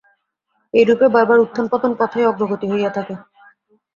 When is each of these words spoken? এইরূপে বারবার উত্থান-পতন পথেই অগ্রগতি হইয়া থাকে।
এইরূপে 0.73 1.07
বারবার 1.15 1.37
উত্থান-পতন 1.39 1.91
পথেই 1.99 2.25
অগ্রগতি 2.25 2.67
হইয়া 2.71 2.91
থাকে। 2.97 3.13